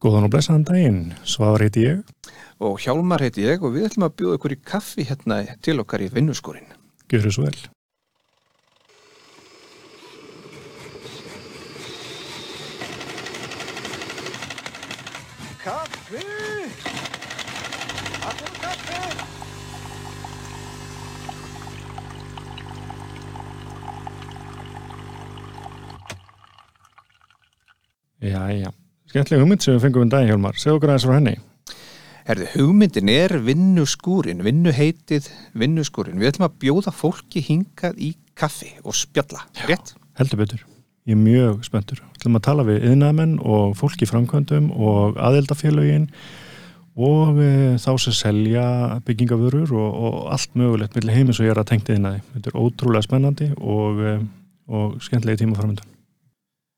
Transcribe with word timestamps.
Góðan 0.00 0.24
og 0.24 0.30
blessaðan 0.32 0.62
daginn, 0.64 1.00
Svavar 1.28 1.60
heiti 1.60 1.82
ég. 1.84 1.98
Og 2.64 2.78
Hjálmar 2.80 3.20
heiti 3.20 3.42
ég 3.44 3.60
og 3.60 3.74
við 3.74 3.90
ætlum 3.90 4.06
að 4.06 4.14
bjóða 4.16 4.38
ykkur 4.38 4.54
í 4.54 4.56
kaffi 4.70 5.04
hérna 5.04 5.42
til 5.60 5.76
okkar 5.82 6.00
í 6.00 6.08
vinnuskorinn. 6.14 6.72
Gjör 7.12 7.28
svo 7.28 7.44
vel. 7.44 7.60
Kaffi! 15.60 16.24
Allir 18.24 18.58
kaffi! 18.64 19.00
Já, 28.20 28.48
já. 28.48 28.72
Skemmtileg 29.10 29.40
hugmynd 29.42 29.64
sem 29.64 29.74
við 29.74 29.82
fengum 29.88 30.04
um 30.04 30.10
daginn, 30.12 30.28
Hjálmar. 30.30 30.58
Segð 30.62 30.76
okkur 30.76 30.92
aðeins 30.92 31.04
frá 31.08 31.16
henni. 31.16 31.32
Herðu, 32.28 32.44
hugmyndin 32.52 33.08
er 33.10 33.32
vinnuskúrin, 33.42 34.44
vinnuheitið 34.46 35.26
vinnuskúrin. 35.58 36.20
Við 36.20 36.30
ætlum 36.30 36.46
að 36.46 36.60
bjóða 36.62 36.92
fólki 36.94 37.42
hingað 37.42 37.98
í 37.98 38.12
kaffi 38.38 38.70
og 38.84 38.94
spjalla, 38.94 39.42
rétt? 39.66 39.96
Heldur 40.20 40.44
betur. 40.44 40.62
Ég 41.10 41.16
er 41.16 41.22
mjög 41.24 41.66
spenntur. 41.66 42.04
Við 42.04 42.20
ætlum 42.20 42.38
að 42.38 42.46
tala 42.46 42.68
við 42.70 42.86
yðnaðmenn 42.92 43.36
og 43.42 43.74
fólki 43.80 44.06
framkvæmdum 44.06 44.70
og 44.78 45.18
aðeldafélögin 45.18 46.06
og 46.94 47.40
e, 47.42 47.52
þá 47.82 47.92
sem 48.04 48.14
selja 48.14 48.66
byggingavörur 49.08 49.74
og, 49.74 49.88
og 49.90 50.20
allt 50.36 50.54
mögulegt 50.54 50.94
millir 50.94 51.18
heimis 51.18 51.42
og 51.42 51.50
ég 51.50 51.56
er 51.56 51.64
að 51.64 51.72
tengta 51.72 51.98
yðnaði. 51.98 52.22
Þetta 52.36 52.54
er 52.54 52.62
ótrúlega 52.62 53.08
spennandi 53.08 53.50
og, 53.58 54.04
e, 54.06 54.18
og 54.70 55.00
skemmtilegi 55.02 55.42
tíma 55.42 55.58
framöndan. 55.58 55.96